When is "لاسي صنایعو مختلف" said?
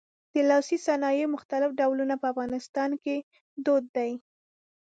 0.49-1.69